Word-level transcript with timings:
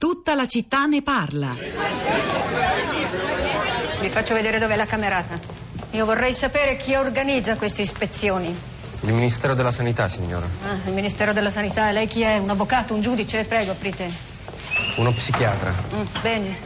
Tutta 0.00 0.34
la 0.34 0.46
città 0.46 0.86
ne 0.86 1.02
parla. 1.02 1.54
Vi 4.00 4.08
faccio 4.08 4.32
vedere 4.32 4.58
dov'è 4.58 4.74
la 4.74 4.86
camerata. 4.86 5.38
Io 5.90 6.06
vorrei 6.06 6.32
sapere 6.32 6.78
chi 6.78 6.94
organizza 6.94 7.54
queste 7.56 7.82
ispezioni. 7.82 8.48
Il 9.02 9.12
Ministero 9.12 9.52
della 9.52 9.70
Sanità, 9.70 10.08
signora. 10.08 10.46
Ah, 10.66 10.78
il 10.86 10.94
Ministero 10.94 11.34
della 11.34 11.50
Sanità. 11.50 11.90
E 11.90 11.92
lei 11.92 12.06
chi 12.06 12.22
è? 12.22 12.38
Un 12.38 12.48
avvocato, 12.48 12.94
un 12.94 13.02
giudice? 13.02 13.44
Prego, 13.44 13.72
aprite. 13.72 14.10
Uno 14.96 15.12
psichiatra. 15.12 15.70
Mm, 15.94 16.02
bene. 16.22 16.56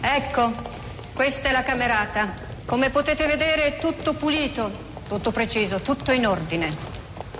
Ecco, 0.00 0.52
questa 1.14 1.48
è 1.48 1.50
la 1.50 1.64
camerata. 1.64 2.32
Come 2.64 2.90
potete 2.90 3.26
vedere 3.26 3.74
è 3.74 3.78
tutto 3.80 4.12
pulito, 4.12 4.70
tutto 5.08 5.32
preciso, 5.32 5.80
tutto 5.80 6.12
in 6.12 6.28
ordine. 6.28 6.72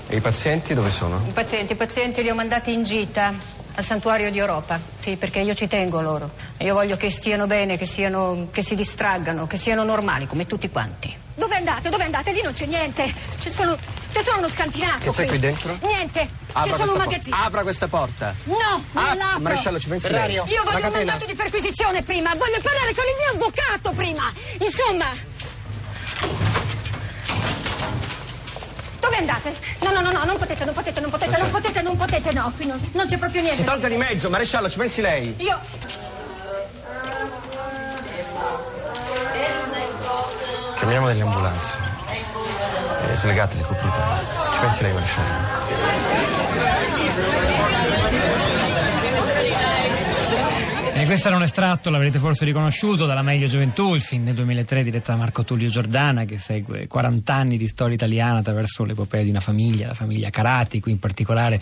E 0.08 0.16
i 0.16 0.20
pazienti 0.20 0.74
dove 0.74 0.90
sono? 0.90 1.22
I 1.28 1.32
pazienti, 1.32 1.74
i 1.74 1.76
pazienti 1.76 2.22
li 2.22 2.28
ho 2.28 2.34
mandati 2.34 2.72
in 2.72 2.82
gita 2.82 3.57
al 3.78 3.84
santuario 3.84 4.28
di 4.32 4.38
Europa. 4.38 4.78
Sì, 5.00 5.14
perché 5.14 5.38
io 5.38 5.54
ci 5.54 5.68
tengo 5.68 6.00
loro. 6.00 6.32
Io 6.58 6.74
voglio 6.74 6.96
che 6.96 7.10
stiano 7.12 7.46
bene, 7.46 7.78
che, 7.78 7.86
siano, 7.86 8.48
che 8.50 8.60
si 8.62 8.74
distraggano, 8.74 9.46
che 9.46 9.56
siano 9.56 9.84
normali 9.84 10.26
come 10.26 10.46
tutti 10.46 10.68
quanti. 10.68 11.16
Dove 11.36 11.54
andate? 11.54 11.88
Dove 11.88 12.02
andate? 12.02 12.32
Lì 12.32 12.42
non 12.42 12.52
c'è 12.52 12.66
niente. 12.66 13.04
C'è 13.38 13.48
solo, 13.50 13.78
c'è 14.12 14.20
solo 14.20 14.38
uno 14.38 14.48
scantinato. 14.48 15.12
Che 15.12 15.22
c'è 15.22 15.26
qui 15.26 15.38
dentro? 15.38 15.78
Niente. 15.82 16.28
Apra 16.50 16.72
c'è 16.72 16.76
solo 16.78 16.92
un 16.94 16.98
magazzino. 16.98 17.36
por- 17.36 17.46
Apra 17.46 17.62
questa 17.62 17.86
porta. 17.86 18.34
No, 18.44 18.56
non 18.90 19.04
Ah, 19.04 19.14
l'apro. 19.14 19.40
maresciallo, 19.42 19.78
ci 19.78 19.88
pensi 19.88 20.10
lei? 20.10 20.32
Io 20.34 20.44
voglio 20.64 20.86
un 20.88 20.92
mandato 20.92 21.24
di 21.26 21.34
perquisizione 21.34 22.02
prima. 22.02 22.30
Voglio 22.34 22.58
parlare 22.60 22.92
con 22.92 23.04
il 23.04 23.14
mio 23.16 23.46
avvocato 23.46 23.90
prima. 23.92 24.24
Insomma. 24.58 25.36
Andate? 29.18 29.54
No, 29.80 29.90
no, 29.90 30.00
no, 30.00 30.10
no, 30.10 30.24
non 30.24 30.36
potete, 30.38 30.64
non 30.64 30.74
potete, 30.74 31.00
non 31.00 31.10
potete, 31.10 31.38
Non 31.38 31.50
potete, 31.50 31.82
non 31.82 31.96
potete, 31.96 32.32
no. 32.32 32.52
Qui 32.56 32.66
non, 32.66 32.90
non 32.92 33.06
c'è 33.06 33.18
proprio 33.18 33.42
niente. 33.42 33.60
Si 33.60 33.64
tolga 33.64 33.88
di 33.88 33.96
mezzo, 33.96 34.30
maresciallo, 34.30 34.70
ci 34.70 34.78
pensi 34.78 35.00
lei? 35.00 35.34
Io. 35.38 35.58
Chiamiamo 40.76 41.06
delle 41.08 41.22
ambulanze. 41.22 41.78
E 43.10 43.14
slegateli, 43.16 43.62
computer. 43.62 44.02
Ci 44.52 44.58
pensi 44.60 44.82
lei, 44.82 44.92
maresciallo? 44.92 46.46
E 50.94 50.97
questo 51.08 51.28
era 51.28 51.38
un 51.38 51.42
estratto, 51.42 51.88
l'avrete 51.88 52.18
forse 52.18 52.44
riconosciuto, 52.44 53.06
dalla 53.06 53.22
Meglio 53.22 53.46
Gioventù, 53.46 53.94
il 53.94 54.02
film 54.02 54.24
del 54.24 54.34
2003 54.34 54.82
diretta 54.82 55.12
da 55.12 55.18
Marco 55.18 55.42
Tullio 55.42 55.70
Giordana 55.70 56.26
che 56.26 56.36
segue 56.36 56.86
40 56.86 57.32
anni 57.32 57.56
di 57.56 57.66
storia 57.66 57.94
italiana 57.94 58.40
attraverso 58.40 58.84
l'epopea 58.84 59.22
di 59.22 59.30
una 59.30 59.40
famiglia, 59.40 59.86
la 59.86 59.94
famiglia 59.94 60.28
Carati, 60.28 60.80
qui 60.80 60.92
in 60.92 60.98
particolare 60.98 61.58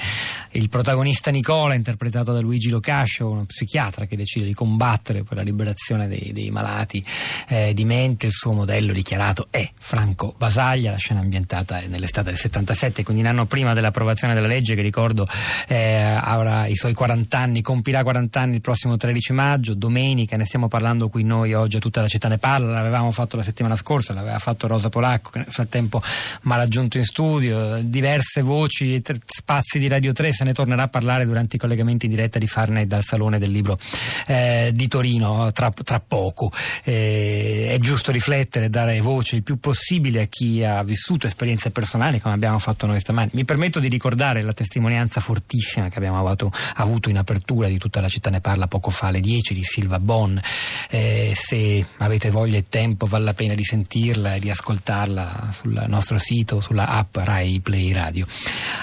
il 0.50 0.68
protagonista 0.68 1.30
Nicola, 1.30 1.74
interpretato 1.74 2.32
da 2.32 2.40
Luigi 2.40 2.70
Locascio, 2.70 3.28
uno 3.28 3.44
psichiatra 3.44 4.06
che 4.06 4.16
decide 4.16 4.46
di 4.46 4.52
combattere 4.52 5.22
per 5.22 5.36
la 5.36 5.44
liberazione 5.44 6.08
dei, 6.08 6.32
dei 6.32 6.50
malati 6.50 7.04
eh, 7.46 7.72
di 7.72 7.84
mente. 7.84 8.26
Il 8.26 8.32
suo 8.32 8.50
modello 8.50 8.92
dichiarato 8.92 9.46
è 9.50 9.70
Franco 9.78 10.34
Basaglia, 10.36 10.90
la 10.90 10.98
scena 10.98 11.20
ambientata 11.20 11.80
nell'estate 11.86 12.30
del 12.30 12.38
77, 12.38 13.04
quindi 13.04 13.22
un 13.22 13.28
anno 13.28 13.46
prima 13.46 13.74
dell'approvazione 13.74 14.34
della 14.34 14.48
legge 14.48 14.74
che 14.74 14.82
ricordo 14.82 15.28
eh, 15.68 16.02
avrà 16.02 16.66
i 16.66 16.74
suoi 16.74 16.94
40 16.94 17.38
anni, 17.38 17.62
compirà 17.62 18.02
40 18.02 18.40
anni 18.40 18.54
il 18.56 18.60
prossimo 18.60 18.96
13 18.96 19.34
maggio, 19.36 19.74
domenica, 19.74 20.36
ne 20.36 20.46
stiamo 20.46 20.66
parlando 20.66 21.08
qui 21.08 21.22
noi 21.22 21.52
oggi, 21.52 21.78
tutta 21.78 22.00
la 22.00 22.08
città 22.08 22.28
ne 22.28 22.38
parla, 22.38 22.72
l'avevamo 22.72 23.10
fatto 23.10 23.36
la 23.36 23.42
settimana 23.42 23.76
scorsa, 23.76 24.14
l'aveva 24.14 24.38
fatto 24.38 24.66
Rosa 24.66 24.88
Polacco 24.88 25.30
che 25.30 25.38
nel 25.38 25.50
frattempo 25.50 26.02
mi 26.42 26.52
ha 26.52 26.56
raggiunto 26.56 26.96
in 26.96 27.04
studio, 27.04 27.78
diverse 27.82 28.40
voci, 28.40 29.02
spazi 29.26 29.78
di 29.78 29.88
Radio 29.88 30.12
3, 30.12 30.32
se 30.32 30.44
ne 30.44 30.54
tornerà 30.54 30.84
a 30.84 30.88
parlare 30.88 31.26
durante 31.26 31.56
i 31.56 31.58
collegamenti 31.58 32.06
in 32.06 32.12
diretta 32.12 32.38
di 32.38 32.46
Farne 32.46 32.86
dal 32.86 33.04
Salone 33.04 33.38
del 33.38 33.50
Libro 33.50 33.78
eh, 34.26 34.70
di 34.72 34.88
Torino 34.88 35.52
tra, 35.52 35.70
tra 35.70 36.00
poco. 36.00 36.50
Eh, 36.82 37.68
è 37.70 37.78
giusto 37.78 38.10
riflettere, 38.12 38.70
dare 38.70 39.00
voce 39.00 39.36
il 39.36 39.42
più 39.42 39.58
possibile 39.58 40.22
a 40.22 40.26
chi 40.26 40.64
ha 40.64 40.82
vissuto 40.82 41.26
esperienze 41.26 41.70
personali 41.70 42.20
come 42.20 42.34
abbiamo 42.34 42.58
fatto 42.58 42.86
noi 42.86 43.00
stamani. 43.00 43.30
Mi 43.34 43.44
permetto 43.44 43.78
di 43.78 43.88
ricordare 43.88 44.42
la 44.42 44.52
testimonianza 44.52 45.20
fortissima 45.20 45.88
che 45.88 45.98
abbiamo 45.98 46.18
avuto, 46.18 46.50
avuto 46.76 47.10
in 47.10 47.18
apertura 47.18 47.68
di 47.68 47.78
tutta 47.78 48.00
la 48.00 48.08
città 48.08 48.30
ne 48.30 48.40
parla 48.40 48.66
poco 48.66 48.90
fa 48.90 49.08
alle 49.08 49.20
10 49.26 49.54
di 49.54 49.64
Silva 49.64 49.98
Bon. 49.98 50.40
Eh, 50.88 51.32
se 51.34 51.84
avete 51.98 52.30
voglia 52.30 52.58
e 52.58 52.66
tempo 52.68 53.06
vale 53.06 53.24
la 53.24 53.34
pena 53.34 53.54
di 53.54 53.64
sentirla 53.64 54.34
e 54.36 54.40
di 54.40 54.50
ascoltarla 54.50 55.50
sul 55.52 55.84
nostro 55.88 56.16
sito, 56.18 56.60
sulla 56.60 56.86
app 56.86 57.16
Rai 57.16 57.58
Play 57.60 57.92
Radio. 57.92 58.26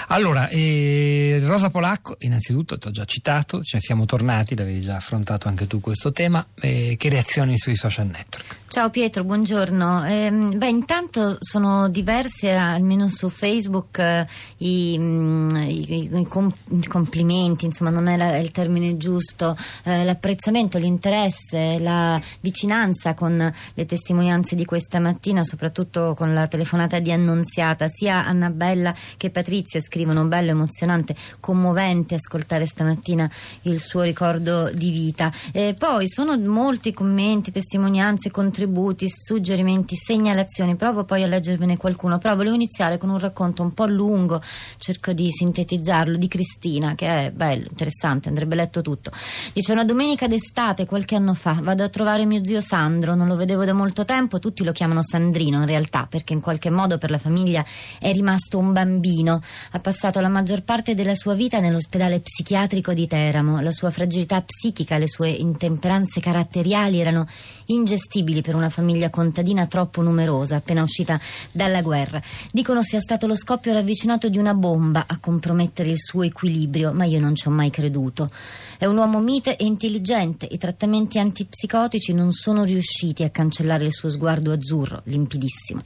Allora, 0.08 0.48
eh, 0.48 1.38
Rosa 1.40 1.70
Polacco, 1.70 2.16
innanzitutto 2.18 2.76
ti 2.78 2.88
ho 2.88 2.90
già 2.90 3.04
citato, 3.06 3.62
cioè 3.62 3.80
siamo 3.80 4.04
tornati, 4.04 4.54
l'avevi 4.54 4.80
già 4.82 4.96
affrontato 4.96 5.48
anche 5.48 5.66
tu 5.66 5.80
questo 5.80 6.12
tema. 6.12 6.46
Eh, 6.60 6.96
che 6.98 7.08
reazioni 7.08 7.56
sui 7.58 7.74
social 7.76 8.06
network? 8.06 8.56
Ciao 8.68 8.90
Pietro, 8.90 9.24
buongiorno. 9.24 10.04
Ehm, 10.04 10.58
beh, 10.58 10.68
intanto 10.68 11.36
sono 11.40 11.88
diverse, 11.88 12.50
almeno 12.50 13.08
su 13.08 13.28
Facebook, 13.30 13.98
eh, 13.98 14.26
i, 14.58 14.96
mm, 14.98 15.56
i- 15.56 16.08
i 16.12 16.26
i 16.74 16.86
complimenti, 16.88 17.64
insomma 17.66 17.90
non 17.90 18.08
è 18.08 18.16
la- 18.16 18.36
il 18.38 18.50
termine 18.50 18.96
giusto, 18.96 19.56
eh, 19.84 20.04
l'apprezzamento, 20.34 20.78
l'interesse, 20.78 21.78
la 21.78 22.20
vicinanza 22.40 23.14
con 23.14 23.52
le 23.74 23.86
testimonianze 23.86 24.56
di 24.56 24.64
questa 24.64 24.98
mattina, 24.98 25.44
soprattutto 25.44 26.14
con 26.16 26.34
la 26.34 26.48
telefonata 26.48 26.98
di 26.98 27.12
Annunziata. 27.12 27.86
Sia 27.88 28.24
Annabella 28.26 28.94
che 29.16 29.30
Patrizia 29.30 29.80
scrivono 29.80 30.24
bello, 30.24 30.50
emozionante, 30.50 31.14
commovente 31.38 32.16
ascoltare 32.16 32.66
stamattina 32.66 33.30
il 33.62 33.80
suo 33.80 34.02
ricordo 34.02 34.70
di 34.70 34.90
vita. 34.90 35.32
Eh, 35.52 35.74
poi 35.78 36.08
sono 36.08 36.36
molti 36.36 36.92
commenti, 36.92 37.52
testimonianze, 37.52 38.30
contributi, 38.30 39.08
suggerimenti, 39.08 39.94
segnalazioni. 39.96 40.74
Provo 40.74 41.04
poi 41.04 41.22
a 41.22 41.26
leggervene 41.26 41.76
qualcuno. 41.76 42.18
Però 42.18 42.34
volevo 42.34 42.56
iniziare 42.56 42.98
con 42.98 43.10
un 43.10 43.18
racconto 43.18 43.62
un 43.62 43.72
po' 43.72 43.86
lungo, 43.86 44.42
cerco 44.78 45.12
di 45.12 45.30
sintetizzarlo, 45.30 46.16
di 46.16 46.26
Cristina, 46.28 46.94
che 46.94 47.26
è 47.26 47.30
bello, 47.30 47.66
interessante, 47.68 48.28
andrebbe 48.28 48.56
letto 48.56 48.82
tutto. 48.82 49.12
Dice 49.52 49.72
una 49.72 49.84
domenica 49.84 50.13
d'estate, 50.14 50.86
qualche 50.86 51.16
anno 51.16 51.34
fa, 51.34 51.58
vado 51.60 51.82
a 51.82 51.88
trovare 51.88 52.24
mio 52.24 52.42
zio 52.44 52.60
Sandro, 52.60 53.16
non 53.16 53.26
lo 53.26 53.34
vedevo 53.34 53.64
da 53.64 53.72
molto 53.72 54.04
tempo, 54.04 54.38
tutti 54.38 54.62
lo 54.62 54.70
chiamano 54.70 55.02
Sandrino 55.02 55.58
in 55.58 55.66
realtà, 55.66 56.06
perché 56.08 56.32
in 56.32 56.40
qualche 56.40 56.70
modo 56.70 56.96
per 56.96 57.10
la 57.10 57.18
famiglia 57.18 57.64
è 57.98 58.12
rimasto 58.12 58.56
un 58.58 58.72
bambino. 58.72 59.42
Ha 59.72 59.80
passato 59.80 60.20
la 60.20 60.28
maggior 60.28 60.62
parte 60.62 60.94
della 60.94 61.16
sua 61.16 61.34
vita 61.34 61.58
nell'ospedale 61.58 62.20
psichiatrico 62.20 62.92
di 62.92 63.08
Teramo. 63.08 63.60
La 63.60 63.72
sua 63.72 63.90
fragilità 63.90 64.40
psichica, 64.42 64.96
le 64.96 65.08
sue 65.08 65.30
intemperanze 65.30 66.20
caratteriali 66.20 67.00
erano 67.00 67.26
ingestibili 67.66 68.40
per 68.40 68.54
una 68.54 68.70
famiglia 68.70 69.10
contadina 69.10 69.66
troppo 69.66 70.00
numerosa, 70.00 70.54
appena 70.54 70.82
uscita 70.82 71.20
dalla 71.50 71.82
guerra. 71.82 72.22
Dicono 72.52 72.82
sia 72.84 73.00
stato 73.00 73.26
lo 73.26 73.34
scoppio 73.34 73.72
ravvicinato 73.72 74.28
di 74.28 74.38
una 74.38 74.54
bomba 74.54 75.06
a 75.08 75.18
compromettere 75.18 75.90
il 75.90 75.98
suo 75.98 76.22
equilibrio, 76.22 76.92
ma 76.92 77.04
io 77.04 77.18
non 77.18 77.34
ci 77.34 77.48
ho 77.48 77.50
mai 77.50 77.70
creduto. 77.70 78.30
È 78.78 78.86
un 78.86 78.96
uomo 78.96 79.18
mite 79.18 79.56
e 79.56 79.64
intelligente. 79.64 80.02
I 80.50 80.58
trattamenti 80.58 81.18
antipsicotici 81.18 82.12
non 82.12 82.30
sono 82.30 82.62
riusciti 82.62 83.24
a 83.24 83.30
cancellare 83.30 83.86
il 83.86 83.92
suo 83.92 84.10
sguardo 84.10 84.52
azzurro, 84.52 85.00
limpidissimo. 85.04 85.82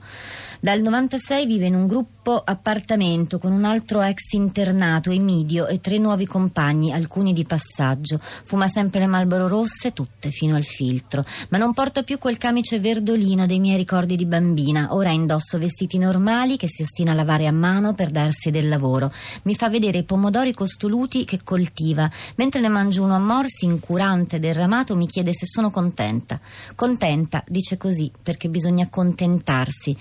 Dal 0.60 0.80
96 0.80 1.46
vive 1.46 1.66
in 1.66 1.76
un 1.76 1.86
gruppo 1.86 2.42
appartamento 2.44 3.38
con 3.38 3.52
un 3.52 3.64
altro 3.64 4.02
ex 4.02 4.32
internato, 4.32 5.12
Emidio, 5.12 5.68
e 5.68 5.80
tre 5.80 5.98
nuovi 5.98 6.26
compagni, 6.26 6.92
alcuni 6.92 7.32
di 7.32 7.44
passaggio. 7.44 8.18
Fuma 8.20 8.66
sempre 8.66 8.98
le 8.98 9.06
Marlboro 9.06 9.46
rosse, 9.46 9.92
tutte 9.92 10.32
fino 10.32 10.56
al 10.56 10.64
filtro, 10.64 11.24
ma 11.50 11.58
non 11.58 11.72
porta 11.72 12.02
più 12.02 12.18
quel 12.18 12.38
camice 12.38 12.80
verdolino 12.80 13.46
dei 13.46 13.60
miei 13.60 13.76
ricordi 13.76 14.16
di 14.16 14.26
bambina. 14.26 14.88
Ora 14.90 15.10
indosso 15.10 15.58
vestiti 15.58 15.96
normali 15.96 16.56
che 16.56 16.66
si 16.68 16.82
ostina 16.82 17.12
a 17.12 17.14
lavare 17.14 17.46
a 17.46 17.52
mano 17.52 17.94
per 17.94 18.10
darsi 18.10 18.50
del 18.50 18.68
lavoro. 18.68 19.12
Mi 19.44 19.54
fa 19.54 19.68
vedere 19.68 19.98
i 19.98 20.04
pomodori 20.04 20.54
costoluti 20.54 21.24
che 21.24 21.42
coltiva. 21.44 22.10
Mentre 22.34 22.60
ne 22.60 22.68
mangio 22.68 23.04
uno 23.04 23.14
a 23.14 23.20
morsi, 23.20 23.64
incurante, 23.64 24.40
derramato, 24.40 24.96
mi 24.96 25.06
chiede 25.06 25.32
se 25.32 25.46
sono 25.46 25.70
contenta. 25.70 26.40
Contenta, 26.74 27.44
dice 27.46 27.76
così, 27.76 28.10
perché 28.24 28.48
bisogna 28.48 28.88
contentarsi. 28.88 29.96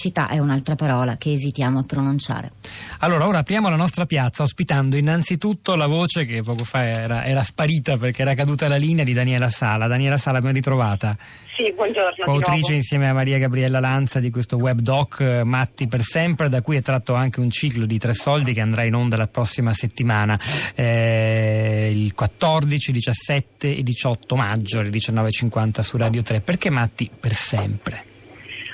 Felicità 0.00 0.28
è 0.28 0.38
un'altra 0.38 0.76
parola 0.76 1.18
che 1.18 1.30
esitiamo 1.30 1.80
a 1.80 1.82
pronunciare. 1.82 2.52
Allora, 3.00 3.26
ora 3.26 3.38
apriamo 3.40 3.68
la 3.68 3.76
nostra 3.76 4.06
piazza 4.06 4.42
ospitando 4.42 4.96
innanzitutto 4.96 5.74
la 5.74 5.86
voce 5.86 6.24
che 6.24 6.40
poco 6.40 6.64
fa 6.64 6.82
era, 6.84 7.24
era 7.26 7.42
sparita 7.42 7.98
perché 7.98 8.22
era 8.22 8.32
caduta 8.32 8.66
la 8.66 8.76
linea 8.76 9.04
di 9.04 9.12
Daniela 9.12 9.50
Sala. 9.50 9.88
Daniela 9.88 10.16
Sala, 10.16 10.40
ben 10.40 10.54
ritrovata. 10.54 11.14
Sì, 11.54 11.70
buongiorno. 11.74 12.24
coautrice 12.24 12.72
insieme 12.72 13.10
a 13.10 13.12
Maria 13.12 13.36
Gabriella 13.36 13.78
Lanza 13.78 14.20
di 14.20 14.30
questo 14.30 14.56
web 14.56 14.80
doc 14.80 15.20
eh, 15.20 15.44
Matti 15.44 15.86
per 15.86 16.00
sempre, 16.00 16.48
da 16.48 16.62
cui 16.62 16.76
è 16.76 16.82
tratto 16.82 17.12
anche 17.12 17.40
un 17.40 17.50
ciclo 17.50 17.84
di 17.84 17.98
tre 17.98 18.14
soldi 18.14 18.54
che 18.54 18.62
andrà 18.62 18.84
in 18.84 18.94
onda 18.94 19.18
la 19.18 19.26
prossima 19.26 19.74
settimana, 19.74 20.40
eh, 20.74 21.90
il 21.92 22.14
14, 22.14 22.90
17 22.90 23.76
e 23.76 23.82
18 23.82 24.34
maggio 24.34 24.78
alle 24.78 24.88
19.50 24.88 25.80
su 25.80 25.98
Radio 25.98 26.22
3. 26.22 26.40
Perché 26.40 26.70
Matti 26.70 27.10
per 27.20 27.34
sempre? 27.34 28.08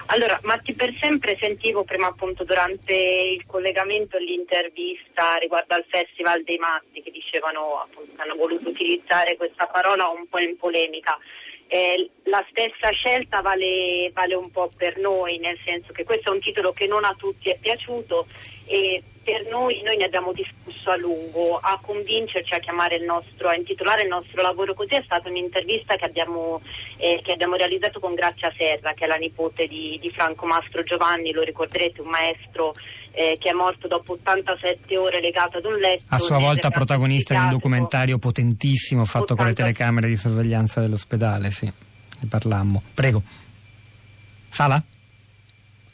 Allora, 0.07 0.39
Matti 0.45 0.75
per 0.75 0.95
sempre 1.01 1.37
sentivo 1.41 1.83
prima 1.83 2.07
appunto 2.07 2.45
durante 2.45 2.95
il 2.95 3.45
collegamento 3.45 4.19
l'intervista 4.19 5.35
riguardo 5.37 5.75
al 5.75 5.85
Festival 5.89 6.45
dei 6.45 6.59
Matti 6.59 7.03
che 7.03 7.11
dicevano 7.11 7.81
appunto 7.81 8.13
che 8.15 8.23
hanno 8.23 8.37
voluto 8.37 8.69
utilizzare 8.69 9.37
questa 9.37 9.67
parola 9.67 10.07
un 10.07 10.29
po' 10.29 10.39
in 10.39 10.57
polemica. 10.57 11.19
Eh, 11.67 12.09
la 12.25 12.45
stessa 12.51 12.91
scelta 12.91 13.41
vale, 13.41 14.13
vale, 14.15 14.35
un 14.37 14.53
po' 14.53 14.71
per 14.77 14.99
noi, 14.99 15.39
nel 15.39 15.59
senso 15.65 15.93
che 15.93 16.05
questo 16.05 16.31
è 16.31 16.35
un 16.35 16.41
titolo 16.41 16.73
che 16.73 16.87
non 16.87 17.05
a 17.05 17.15
tutti 17.19 17.51
è 17.51 17.59
piaciuto 17.59 18.29
e 18.67 19.03
per 19.27 19.45
noi, 19.51 19.83
noi 19.83 19.97
ne 19.97 20.05
abbiamo 20.05 20.33
discusso 20.33 20.89
a 20.89 20.97
lungo, 20.97 21.59
a 21.61 21.81
convincerci 21.83 22.55
a, 22.55 22.61
chiamare 22.61 22.95
il 22.95 23.03
nostro, 23.03 23.49
a 23.49 23.57
intitolare 23.57 24.03
il 24.03 24.09
nostro 24.09 24.41
lavoro 24.41 24.73
così 24.73 24.95
è 24.95 25.03
stata 25.05 25.29
un'intervista 25.29 25.97
che 25.97 26.05
abbiamo, 26.05 26.61
eh, 26.97 27.21
che 27.25 27.33
abbiamo 27.33 27.57
realizzato 27.57 27.99
con 27.99 28.15
Grazia 28.15 28.53
Serra, 28.57 28.93
che 28.93 29.05
è 29.05 29.09
la 29.09 29.17
nipote 29.17 29.67
di, 29.67 29.99
di 30.01 30.11
Franco 30.11 30.47
Mastro 30.47 30.85
Giovanni, 30.85 31.33
lo 31.33 31.43
ricorderete, 31.43 32.03
un 32.03 32.09
maestro 32.09 32.77
eh, 33.11 33.37
che 33.41 33.51
è 33.51 33.53
morto 33.53 33.89
dopo 33.89 34.13
87 34.13 34.97
ore 34.97 35.21
legato 35.21 35.59
ad 35.59 35.65
un 35.65 35.75
letto. 35.75 36.05
A 36.15 36.19
sua 36.19 36.39
volta 36.39 36.71
protagonista 36.71 37.35
di 37.35 37.41
un 37.41 37.51
documentario 37.51 38.19
potentissimo 38.19 39.05
fatto 39.05 39.33
80... 39.33 39.35
con 39.35 39.47
le 39.47 39.55
telecamere 39.55 40.07
di 40.07 40.17
sorveglianza 40.17 40.81
dell'ospedale, 40.81 41.51
sì, 41.51 41.65
ne 41.65 42.29
parlammo. 42.29 42.81
Prego. 42.95 43.23
Sala? 44.51 44.81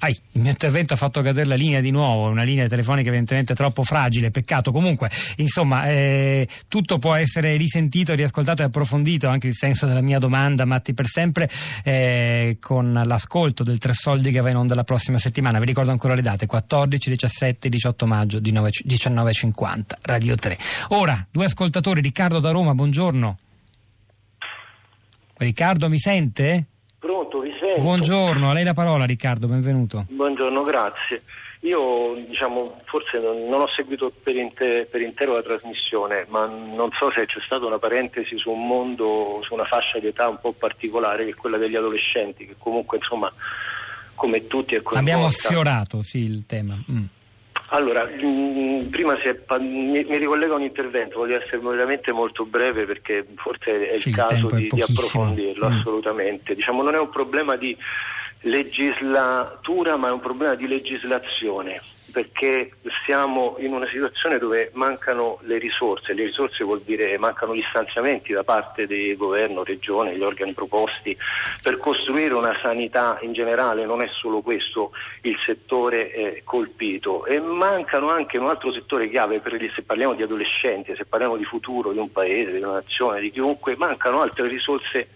Ai, 0.04 0.18
il 0.32 0.40
mio 0.40 0.50
intervento 0.50 0.94
ha 0.94 0.96
fatto 0.96 1.22
cadere 1.22 1.46
la 1.46 1.54
linea 1.54 1.80
di 1.80 1.92
nuovo, 1.92 2.28
una 2.28 2.42
linea 2.42 2.66
telefonica 2.66 3.06
evidentemente 3.06 3.54
troppo 3.54 3.84
fragile, 3.84 4.32
peccato. 4.32 4.72
Comunque, 4.72 5.08
insomma, 5.36 5.88
eh, 5.88 6.48
tutto 6.66 6.98
può 6.98 7.14
essere 7.14 7.56
risentito, 7.56 8.12
riascoltato 8.12 8.62
e 8.62 8.64
approfondito, 8.64 9.28
anche 9.28 9.46
il 9.46 9.54
senso 9.54 9.86
della 9.86 10.00
mia 10.00 10.18
domanda, 10.18 10.64
Matti, 10.64 10.92
per 10.92 11.06
sempre, 11.06 11.48
eh, 11.84 12.56
con 12.60 12.92
l'ascolto 12.92 13.62
del 13.62 13.78
Tre 13.78 13.92
Soldi 13.92 14.32
che 14.32 14.40
va 14.40 14.50
in 14.50 14.56
onda 14.56 14.74
la 14.74 14.82
prossima 14.82 15.18
settimana. 15.18 15.60
Vi 15.60 15.66
ricordo 15.66 15.92
ancora 15.92 16.16
le 16.16 16.22
date, 16.22 16.46
14, 16.46 17.08
17 17.08 17.68
18 17.68 18.04
maggio 18.04 18.40
di 18.40 18.52
19.50, 18.52 19.82
Radio 20.00 20.34
3. 20.34 20.58
Ora, 20.88 21.24
due 21.30 21.44
ascoltatori, 21.44 22.00
Riccardo 22.00 22.40
da 22.40 22.50
Roma, 22.50 22.74
buongiorno. 22.74 23.38
Riccardo 25.36 25.88
mi 25.88 25.98
sente? 26.00 26.66
Sento. 27.72 27.86
Buongiorno, 27.86 28.50
a 28.50 28.52
lei 28.52 28.64
la 28.64 28.74
parola 28.74 29.06
Riccardo, 29.06 29.46
benvenuto. 29.46 30.04
Buongiorno, 30.10 30.62
grazie. 30.62 31.22
Io 31.60 32.14
diciamo, 32.28 32.76
forse 32.84 33.18
non, 33.18 33.48
non 33.48 33.62
ho 33.62 33.68
seguito 33.68 34.12
per, 34.22 34.36
inter, 34.36 34.86
per, 34.88 35.00
intero 35.00 35.34
la 35.34 35.42
trasmissione, 35.42 36.26
ma 36.28 36.44
non 36.44 36.90
so 36.98 37.10
se 37.14 37.24
c'è 37.24 37.40
stata 37.44 37.64
una 37.64 37.78
parentesi 37.78 38.36
su 38.36 38.50
un 38.50 38.66
mondo, 38.66 39.40
su 39.42 39.54
una 39.54 39.64
fascia 39.64 39.98
di 39.98 40.08
età 40.08 40.28
un 40.28 40.38
po' 40.40 40.52
particolare, 40.52 41.24
che 41.24 41.30
è 41.30 41.34
quella 41.34 41.56
degli 41.56 41.76
adolescenti, 41.76 42.46
che 42.46 42.56
comunque 42.58 42.98
insomma, 42.98 43.32
come 44.14 44.46
tutti 44.48 44.74
è 44.74 44.82
coinvolta. 44.82 44.98
Abbiamo 44.98 45.30
sfiorato 45.30 46.02
sì, 46.02 46.18
il 46.18 46.44
tema. 46.46 46.78
Mm. 46.90 47.04
Allora, 47.72 48.04
mh, 48.04 48.26
mm, 48.26 48.80
prima 48.90 49.16
è, 49.18 49.36
mi, 49.58 50.04
mi, 50.04 50.18
ricollego 50.18 50.52
a 50.52 50.56
un 50.56 50.62
intervento, 50.62 51.18
voglio 51.18 51.36
essere 51.36 51.58
veramente 51.58 52.12
molto 52.12 52.44
breve 52.44 52.84
perché 52.84 53.26
forse 53.36 53.88
è 53.88 53.94
il 53.94 54.02
sì, 54.02 54.10
caso 54.10 54.48
il 54.48 54.56
di, 54.56 54.68
di, 54.70 54.82
approfondirlo, 54.82 55.68
mm. 55.68 55.78
assolutamente. 55.78 56.54
Diciamo, 56.54 56.82
non 56.82 56.94
è 56.94 56.98
un 56.98 57.08
problema 57.08 57.56
di 57.56 57.76
legislatura 58.42 59.96
ma 59.96 60.08
è 60.08 60.12
un 60.12 60.20
problema 60.20 60.54
di 60.54 60.66
legislazione 60.66 61.80
perché 62.12 62.70
siamo 63.04 63.56
in 63.58 63.72
una 63.72 63.86
situazione 63.88 64.38
dove 64.38 64.70
mancano 64.74 65.38
le 65.42 65.58
risorse, 65.58 66.12
le 66.12 66.26
risorse 66.26 66.62
vuol 66.62 66.82
dire 66.82 67.18
mancano 67.18 67.54
gli 67.54 67.64
stanziamenti 67.68 68.32
da 68.32 68.44
parte 68.44 68.86
del 68.86 69.16
governo, 69.16 69.64
regione, 69.64 70.16
gli 70.16 70.22
organi 70.22 70.52
proposti 70.52 71.16
per 71.62 71.78
costruire 71.78 72.34
una 72.34 72.56
sanità 72.60 73.18
in 73.22 73.32
generale, 73.32 73.86
non 73.86 74.02
è 74.02 74.08
solo 74.12 74.40
questo 74.40 74.92
il 75.22 75.36
settore 75.44 76.12
eh, 76.12 76.42
colpito. 76.44 77.24
E 77.26 77.40
mancano 77.40 78.10
anche 78.10 78.38
un 78.38 78.48
altro 78.48 78.72
settore 78.72 79.08
chiave 79.08 79.40
gli, 79.40 79.70
se 79.74 79.82
parliamo 79.82 80.14
di 80.14 80.22
adolescenti, 80.22 80.94
se 80.94 81.04
parliamo 81.04 81.36
di 81.36 81.44
futuro 81.44 81.92
di 81.92 81.98
un 81.98 82.12
paese, 82.12 82.52
di 82.52 82.62
una 82.62 82.74
nazione, 82.74 83.20
di 83.20 83.30
chiunque, 83.30 83.76
mancano 83.76 84.20
altre 84.20 84.46
risorse 84.48 85.08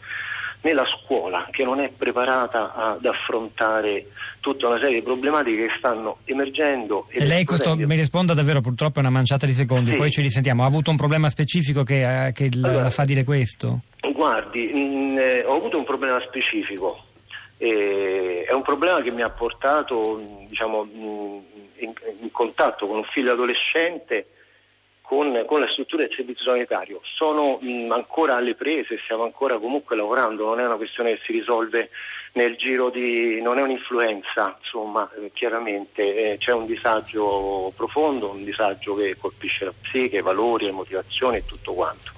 nella 0.66 0.84
scuola 0.84 1.46
che 1.52 1.62
non 1.62 1.78
è 1.78 1.90
preparata 1.96 2.74
ad 2.74 3.04
affrontare 3.04 4.06
tutta 4.40 4.66
una 4.66 4.78
serie 4.80 4.96
di 4.96 5.02
problematiche 5.02 5.66
che 5.68 5.74
stanno 5.78 6.18
emergendo. 6.24 7.06
E 7.08 7.24
lei 7.24 7.44
questo 7.44 7.76
mi 7.76 7.94
risponda 7.94 8.34
davvero, 8.34 8.60
purtroppo 8.60 8.98
è 8.98 9.00
una 9.00 9.10
manciata 9.10 9.46
di 9.46 9.52
secondi, 9.52 9.92
sì. 9.92 9.96
poi 9.96 10.10
ci 10.10 10.22
risentiamo. 10.22 10.64
Ha 10.64 10.66
avuto 10.66 10.90
un 10.90 10.96
problema 10.96 11.28
specifico 11.28 11.84
che, 11.84 12.26
eh, 12.26 12.32
che 12.32 12.50
allora, 12.52 12.82
la 12.82 12.90
fa 12.90 13.04
dire 13.04 13.22
questo? 13.22 13.80
Guardi, 14.12 14.70
mh, 14.72 14.78
mm, 14.78 15.18
eh, 15.18 15.44
ho 15.44 15.56
avuto 15.56 15.78
un 15.78 15.84
problema 15.84 16.20
specifico. 16.26 17.00
Eh, 17.58 18.44
è 18.46 18.52
un 18.52 18.62
problema 18.62 19.00
che 19.02 19.10
mi 19.10 19.22
ha 19.22 19.30
portato 19.30 20.20
diciamo, 20.48 20.84
mm, 20.84 21.38
in, 21.78 21.92
in 22.22 22.30
contatto 22.32 22.88
con 22.88 22.96
un 22.98 23.04
figlio 23.04 23.32
adolescente 23.32 24.26
con, 25.06 25.44
con, 25.46 25.60
le 25.60 25.68
strutture 25.68 26.06
del 26.06 26.16
servizio 26.16 26.44
sanitario. 26.44 27.00
Sono 27.04 27.58
mh, 27.60 27.92
ancora 27.92 28.34
alle 28.34 28.54
prese, 28.54 28.98
stiamo 29.04 29.22
ancora 29.22 29.58
comunque 29.58 29.94
lavorando, 29.96 30.44
non 30.44 30.60
è 30.60 30.66
una 30.66 30.76
questione 30.76 31.14
che 31.14 31.22
si 31.24 31.32
risolve 31.32 31.90
nel 32.32 32.56
giro 32.56 32.90
di... 32.90 33.40
non 33.40 33.58
è 33.58 33.62
un'influenza, 33.62 34.56
insomma, 34.58 35.08
eh, 35.14 35.30
chiaramente 35.32 36.32
eh, 36.32 36.38
c'è 36.38 36.52
un 36.52 36.66
disagio 36.66 37.72
profondo, 37.76 38.30
un 38.30 38.44
disagio 38.44 38.94
che 38.96 39.16
colpisce 39.16 39.64
la 39.64 39.72
psiche, 39.80 40.16
i 40.16 40.22
valori, 40.22 40.66
le 40.66 40.72
motivazioni 40.72 41.38
e 41.38 41.46
tutto 41.46 41.72
quanto. 41.72 42.15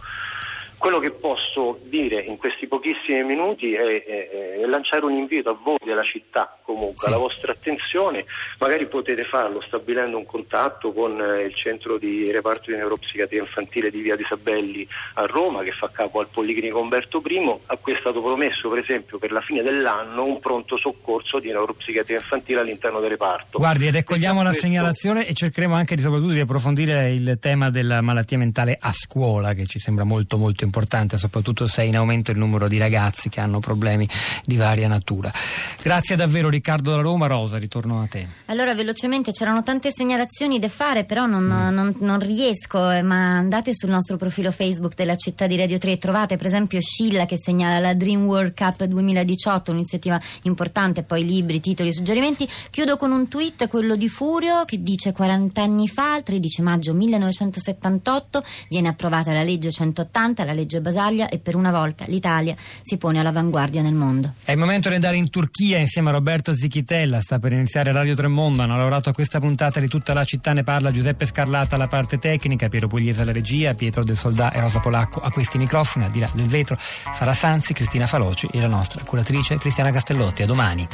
Quello 0.79 1.01
che 1.01 1.11
posso 1.11 1.81
dire 1.87 2.23
in 2.23 2.37
questi 2.37 2.69
pochissimi 2.69 3.25
minuti 3.25 3.75
è, 3.75 4.05
è, 4.05 4.61
è 4.61 4.67
lanciare 4.67 5.05
un 5.05 5.13
invito 5.13 5.51
a 5.51 5.59
voi 5.61 5.77
della 5.85 6.05
città, 6.05 6.57
comunque, 6.63 7.03
sì. 7.03 7.07
alla 7.09 7.19
vostra 7.19 7.51
attenzione. 7.51 8.25
Magari 8.61 8.87
potete 8.87 9.25
farlo 9.25 9.61
stabilendo 9.61 10.17
un 10.17 10.25
contatto 10.25 10.93
con 10.93 11.21
eh, 11.21 11.43
il 11.43 11.55
centro 11.55 11.99
di 11.99 12.31
reparto 12.31 12.71
di 12.71 12.77
neuropsichiatria 12.77 13.41
infantile 13.41 13.91
di 13.91 14.01
Via 14.01 14.15
di 14.15 14.25
Sabelli 14.29 14.87
a 15.15 15.27
Roma, 15.27 15.65
che 15.65 15.73
fa 15.73 15.91
capo 15.93 16.21
al 16.21 16.29
Policlinico 16.31 16.79
Umberto 16.79 17.21
I, 17.27 17.57
a 17.67 17.77
cui 17.77 17.95
è 17.95 17.97
stato 17.99 18.23
promesso, 18.23 18.69
per 18.69 18.79
esempio, 18.79 19.19
per 19.19 19.33
la 19.33 19.41
fine 19.41 19.63
dell'anno 19.63 20.25
un 20.25 20.39
pronto 20.39 20.77
soccorso 20.77 21.41
di 21.41 21.49
neuropsichiatria 21.49 22.19
infantile 22.19 22.61
all'interno 22.61 23.01
del 23.01 23.11
reparto. 23.11 23.59
Guardi, 23.59 23.91
raccogliamo 23.91 24.43
la 24.43 24.51
questo... 24.51 24.67
segnalazione 24.67 25.27
e 25.27 25.35
cercheremo 25.35 25.75
anche 25.75 25.97
di, 25.97 26.03
soprattutto 26.03 26.35
di 26.35 26.41
approfondire 26.41 27.11
il 27.11 27.37
tema 27.41 27.69
della 27.69 28.01
malattia 28.01 28.39
mentale 28.39 28.79
a 28.81 28.93
scuola, 28.93 29.55
che 29.55 29.67
ci 29.67 29.81
sembra 29.81 30.05
molto 30.05 30.39
molto 30.39 30.65
importante 30.65 30.67
importante, 30.69 31.17
soprattutto 31.17 31.67
se 31.67 31.83
è 31.83 31.87
in 31.87 31.97
aumento 31.97 32.31
il 32.31 32.39
numero 32.39 32.69
di 32.69 32.79
ragazzi 32.79 33.29
che 33.29 33.41
hanno 33.41 33.59
problemi 33.59 34.09
di 34.45 34.57
varia 34.57 34.87
natura. 34.87 35.33
Grazie 35.83 36.15
davvero 36.15 36.49
Riccardo 36.49 36.91
da 36.91 37.01
Roma. 37.01 37.27
Rosa, 37.27 37.59
ritorno 37.59 38.03
a 38.03 38.07
te. 38.07 38.27
Allora, 38.47 38.75
velocemente, 38.75 39.33
c'erano 39.33 39.63
tante 39.63 39.91
segnalazioni 39.91 40.59
da 40.59 40.69
fare, 40.69 41.05
però 41.05 41.27
non, 41.27 41.45
mm. 41.45 41.75
non, 41.75 41.95
non 41.99 42.19
riesco, 42.19 42.91
eh, 42.91 43.03
ma 43.03 43.37
andate 43.37 43.75
sul 43.75 43.91
nostro 43.91 44.17
profilo 44.17 44.51
Facebook 44.51 44.95
della 44.95 45.17
città 45.17 45.47
di 45.47 45.57
Radio 45.57 45.79
3 45.79 45.93
e 45.93 45.99
trovate 45.99 46.37
per 46.37 46.47
esempio 46.47 46.81
Scilla 46.81 47.25
che 47.27 47.39
segnala 47.39 47.79
la 47.79 47.95
Dream 47.95 48.25
World 48.25 48.55
Cup 48.55 48.85
2018, 48.85 49.71
un'iniziativa 49.71 50.21
importante, 50.43 51.03
poi 51.03 51.25
libri, 51.25 51.61
titoli, 51.61 51.93
suggerimenti. 51.93 52.49
Chiudo 52.71 52.97
con 52.97 53.13
un 53.13 53.29
tweet, 53.29 53.69
quello 53.69 53.97
di 53.97 54.09
Furio, 54.09 54.65
che 54.65 54.83
dice 54.83 55.13
40 55.13 55.63
anni 55.63 55.89
fa, 55.89 56.17
il 56.17 56.23
13 56.23 56.63
maggio 56.63 56.95
1978, 56.95 58.45
viene 58.69 58.89
approvata 58.89 59.33
la 59.33 59.43
legge 59.43 59.71
180, 59.71 60.45
la 60.45 60.53
legge 60.59 60.81
Basaglia 60.81 61.29
e 61.29 61.39
per 61.39 61.55
una 61.55 61.71
volta 61.71 62.05
l'Italia 62.07 62.55
si 62.83 62.97
pone 62.97 63.21
all'avanguardia 63.21 63.83
nel 63.83 63.95
mondo. 63.95 64.35
È 64.45 64.53
il 64.53 64.59
momento 64.59 64.89
di 64.89 64.97
andare 64.97 65.17
in 65.17 65.31
Turchia 65.31 65.79
insieme 65.79 66.11
a 66.11 66.13
Roberto 66.13 66.55
Zichitella, 66.55 67.21
sta 67.21 67.39
per 67.39 67.53
iniziare 67.53 67.93
Radio 67.93 68.15
Tremondo, 68.15 68.63
hanno 68.63 68.77
lavorato 68.77 69.11
a 69.11 69.13
questa 69.13 69.39
puntata 69.39 69.81
di 69.81 69.89
tutta 69.89 70.13
la 70.13 70.25
città, 70.25 70.53
ne 70.53 70.65
parla 70.65 70.91
Giuseppe 70.91 71.25
Scarlata 71.25 71.77
alla 71.77 71.87
parte 71.87 72.19
tecnica, 72.19 72.69
Piero 72.69 72.89
Pugliese 72.89 73.23
alla 73.23 73.33
regia, 73.33 73.75
Pietro 73.75 74.03
del 74.05 74.17
Soldà 74.17 74.53
e 74.53 74.61
Rosa 74.61 74.81
Polacco 74.81 75.21
a 75.21 75.31
questi 75.31 75.59
microfoni, 75.59 76.05
al 76.05 76.11
di 76.11 76.21
là 76.21 76.31
del 76.35 76.47
vetro, 76.47 76.77
Sara 76.79 77.33
Sanzi, 77.33 77.73
Cristina 77.73 78.07
Faloci 78.07 78.49
e 78.51 78.61
la 78.61 78.69
nostra 78.69 79.03
curatrice 79.05 79.57
Cristiana 79.57 79.93
Castellotti. 79.93 80.43
A 80.43 80.47
domani. 80.47 80.87